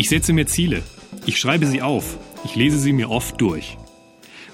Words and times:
Ich 0.00 0.08
setze 0.08 0.32
mir 0.32 0.46
Ziele. 0.46 0.82
Ich 1.26 1.38
schreibe 1.38 1.66
sie 1.66 1.82
auf. 1.82 2.16
Ich 2.46 2.56
lese 2.56 2.78
sie 2.78 2.94
mir 2.94 3.10
oft 3.10 3.38
durch. 3.38 3.76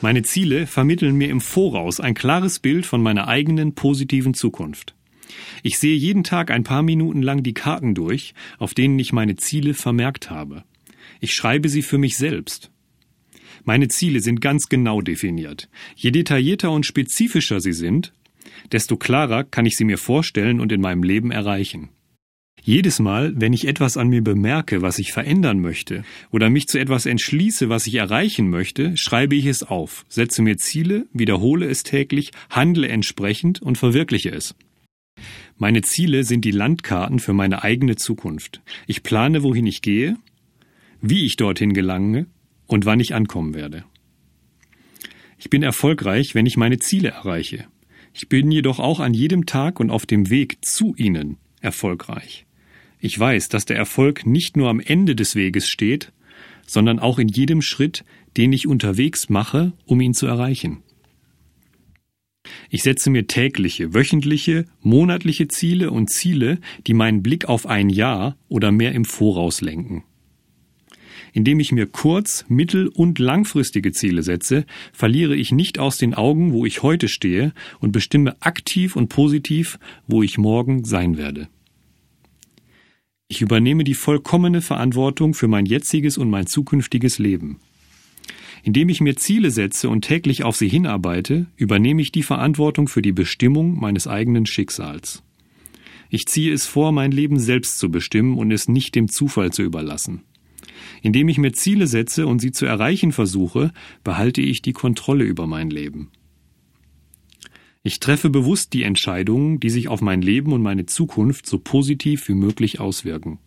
Meine 0.00 0.22
Ziele 0.22 0.66
vermitteln 0.66 1.14
mir 1.14 1.28
im 1.28 1.40
Voraus 1.40 2.00
ein 2.00 2.14
klares 2.14 2.58
Bild 2.58 2.84
von 2.84 3.00
meiner 3.00 3.28
eigenen 3.28 3.76
positiven 3.76 4.34
Zukunft. 4.34 4.96
Ich 5.62 5.78
sehe 5.78 5.94
jeden 5.94 6.24
Tag 6.24 6.50
ein 6.50 6.64
paar 6.64 6.82
Minuten 6.82 7.22
lang 7.22 7.44
die 7.44 7.54
Karten 7.54 7.94
durch, 7.94 8.34
auf 8.58 8.74
denen 8.74 8.98
ich 8.98 9.12
meine 9.12 9.36
Ziele 9.36 9.74
vermerkt 9.74 10.30
habe. 10.30 10.64
Ich 11.20 11.32
schreibe 11.32 11.68
sie 11.68 11.82
für 11.82 11.96
mich 11.96 12.16
selbst. 12.16 12.72
Meine 13.62 13.86
Ziele 13.86 14.22
sind 14.22 14.40
ganz 14.40 14.68
genau 14.68 15.00
definiert. 15.00 15.68
Je 15.94 16.10
detaillierter 16.10 16.72
und 16.72 16.86
spezifischer 16.86 17.60
sie 17.60 17.72
sind, 17.72 18.12
desto 18.72 18.96
klarer 18.96 19.44
kann 19.44 19.64
ich 19.64 19.76
sie 19.76 19.84
mir 19.84 19.98
vorstellen 19.98 20.58
und 20.58 20.72
in 20.72 20.80
meinem 20.80 21.04
Leben 21.04 21.30
erreichen. 21.30 21.90
Jedes 22.68 22.98
Mal, 22.98 23.32
wenn 23.36 23.52
ich 23.52 23.68
etwas 23.68 23.96
an 23.96 24.08
mir 24.08 24.24
bemerke, 24.24 24.82
was 24.82 24.98
ich 24.98 25.12
verändern 25.12 25.60
möchte, 25.60 26.02
oder 26.32 26.50
mich 26.50 26.66
zu 26.66 26.80
etwas 26.80 27.06
entschließe, 27.06 27.68
was 27.68 27.86
ich 27.86 27.94
erreichen 27.94 28.50
möchte, 28.50 28.96
schreibe 28.96 29.36
ich 29.36 29.46
es 29.46 29.62
auf, 29.62 30.04
setze 30.08 30.42
mir 30.42 30.56
Ziele, 30.56 31.06
wiederhole 31.12 31.66
es 31.66 31.84
täglich, 31.84 32.32
handle 32.50 32.88
entsprechend 32.88 33.62
und 33.62 33.78
verwirkliche 33.78 34.30
es. 34.30 34.56
Meine 35.56 35.82
Ziele 35.82 36.24
sind 36.24 36.44
die 36.44 36.50
Landkarten 36.50 37.20
für 37.20 37.32
meine 37.32 37.62
eigene 37.62 37.94
Zukunft. 37.94 38.62
Ich 38.88 39.04
plane, 39.04 39.44
wohin 39.44 39.68
ich 39.68 39.80
gehe, 39.80 40.16
wie 41.00 41.24
ich 41.24 41.36
dorthin 41.36 41.72
gelange 41.72 42.26
und 42.66 42.84
wann 42.84 42.98
ich 42.98 43.14
ankommen 43.14 43.54
werde. 43.54 43.84
Ich 45.38 45.50
bin 45.50 45.62
erfolgreich, 45.62 46.34
wenn 46.34 46.46
ich 46.46 46.56
meine 46.56 46.80
Ziele 46.80 47.10
erreiche. 47.10 47.68
Ich 48.12 48.28
bin 48.28 48.50
jedoch 48.50 48.80
auch 48.80 48.98
an 48.98 49.14
jedem 49.14 49.46
Tag 49.46 49.78
und 49.78 49.92
auf 49.92 50.04
dem 50.04 50.30
Weg 50.30 50.64
zu 50.64 50.96
ihnen 50.96 51.36
erfolgreich. 51.60 52.44
Ich 52.98 53.18
weiß, 53.18 53.48
dass 53.48 53.66
der 53.66 53.76
Erfolg 53.76 54.26
nicht 54.26 54.56
nur 54.56 54.68
am 54.68 54.80
Ende 54.80 55.14
des 55.14 55.34
Weges 55.36 55.68
steht, 55.68 56.12
sondern 56.66 56.98
auch 56.98 57.18
in 57.18 57.28
jedem 57.28 57.62
Schritt, 57.62 58.04
den 58.36 58.52
ich 58.52 58.66
unterwegs 58.66 59.28
mache, 59.28 59.72
um 59.84 60.00
ihn 60.00 60.14
zu 60.14 60.26
erreichen. 60.26 60.82
Ich 62.70 62.82
setze 62.82 63.10
mir 63.10 63.26
tägliche, 63.26 63.94
wöchentliche, 63.94 64.66
monatliche 64.80 65.48
Ziele 65.48 65.90
und 65.90 66.10
Ziele, 66.10 66.58
die 66.86 66.94
meinen 66.94 67.22
Blick 67.22 67.46
auf 67.46 67.66
ein 67.66 67.88
Jahr 67.88 68.36
oder 68.48 68.72
mehr 68.72 68.92
im 68.92 69.04
Voraus 69.04 69.60
lenken. 69.60 70.04
Indem 71.32 71.60
ich 71.60 71.72
mir 71.72 71.86
kurz-, 71.86 72.46
mittel- 72.48 72.88
und 72.88 73.18
langfristige 73.18 73.92
Ziele 73.92 74.22
setze, 74.22 74.64
verliere 74.92 75.36
ich 75.36 75.52
nicht 75.52 75.78
aus 75.78 75.98
den 75.98 76.14
Augen, 76.14 76.52
wo 76.52 76.64
ich 76.64 76.82
heute 76.82 77.08
stehe 77.08 77.52
und 77.78 77.92
bestimme 77.92 78.40
aktiv 78.40 78.96
und 78.96 79.08
positiv, 79.08 79.78
wo 80.06 80.22
ich 80.22 80.38
morgen 80.38 80.84
sein 80.84 81.18
werde. 81.18 81.48
Ich 83.28 83.42
übernehme 83.42 83.82
die 83.82 83.94
vollkommene 83.94 84.62
Verantwortung 84.62 85.34
für 85.34 85.48
mein 85.48 85.66
jetziges 85.66 86.16
und 86.16 86.30
mein 86.30 86.46
zukünftiges 86.46 87.18
Leben. 87.18 87.58
Indem 88.62 88.88
ich 88.88 89.00
mir 89.00 89.16
Ziele 89.16 89.50
setze 89.50 89.88
und 89.88 90.02
täglich 90.02 90.44
auf 90.44 90.56
sie 90.56 90.68
hinarbeite, 90.68 91.46
übernehme 91.56 92.02
ich 92.02 92.12
die 92.12 92.22
Verantwortung 92.22 92.86
für 92.86 93.02
die 93.02 93.12
Bestimmung 93.12 93.80
meines 93.80 94.06
eigenen 94.06 94.46
Schicksals. 94.46 95.24
Ich 96.08 96.26
ziehe 96.26 96.52
es 96.52 96.66
vor, 96.66 96.92
mein 96.92 97.10
Leben 97.10 97.40
selbst 97.40 97.78
zu 97.80 97.90
bestimmen 97.90 98.38
und 98.38 98.52
es 98.52 98.68
nicht 98.68 98.94
dem 98.94 99.08
Zufall 99.08 99.52
zu 99.52 99.62
überlassen. 99.62 100.22
Indem 101.02 101.28
ich 101.28 101.38
mir 101.38 101.52
Ziele 101.52 101.88
setze 101.88 102.28
und 102.28 102.38
sie 102.38 102.52
zu 102.52 102.64
erreichen 102.64 103.10
versuche, 103.10 103.72
behalte 104.04 104.40
ich 104.40 104.62
die 104.62 104.72
Kontrolle 104.72 105.24
über 105.24 105.48
mein 105.48 105.70
Leben. 105.70 106.10
Ich 107.86 108.00
treffe 108.00 108.30
bewusst 108.30 108.72
die 108.72 108.82
Entscheidungen, 108.82 109.60
die 109.60 109.70
sich 109.70 109.86
auf 109.86 110.00
mein 110.00 110.20
Leben 110.20 110.52
und 110.52 110.60
meine 110.60 110.86
Zukunft 110.86 111.46
so 111.46 111.60
positiv 111.60 112.26
wie 112.26 112.34
möglich 112.34 112.80
auswirken. 112.80 113.38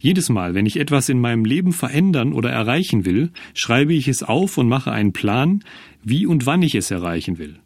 Jedes 0.00 0.30
Mal, 0.30 0.52
wenn 0.52 0.66
ich 0.66 0.80
etwas 0.80 1.08
in 1.08 1.20
meinem 1.20 1.44
Leben 1.44 1.72
verändern 1.72 2.32
oder 2.32 2.50
erreichen 2.50 3.04
will, 3.04 3.30
schreibe 3.54 3.94
ich 3.94 4.08
es 4.08 4.24
auf 4.24 4.58
und 4.58 4.68
mache 4.68 4.90
einen 4.90 5.12
Plan, 5.12 5.62
wie 6.02 6.26
und 6.26 6.44
wann 6.44 6.62
ich 6.62 6.74
es 6.74 6.90
erreichen 6.90 7.38
will. 7.38 7.60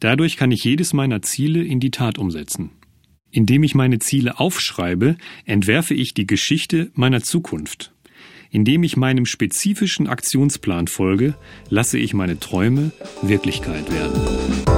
Dadurch 0.00 0.36
kann 0.36 0.50
ich 0.50 0.64
jedes 0.64 0.92
meiner 0.92 1.22
Ziele 1.22 1.62
in 1.62 1.78
die 1.78 1.92
Tat 1.92 2.18
umsetzen. 2.18 2.72
Indem 3.30 3.62
ich 3.62 3.76
meine 3.76 4.00
Ziele 4.00 4.40
aufschreibe, 4.40 5.16
entwerfe 5.44 5.94
ich 5.94 6.14
die 6.14 6.26
Geschichte 6.26 6.90
meiner 6.94 7.22
Zukunft. 7.22 7.93
Indem 8.54 8.84
ich 8.84 8.96
meinem 8.96 9.26
spezifischen 9.26 10.06
Aktionsplan 10.06 10.86
folge, 10.86 11.34
lasse 11.70 11.98
ich 11.98 12.14
meine 12.14 12.38
Träume 12.38 12.92
Wirklichkeit 13.20 13.92
werden. 13.92 14.73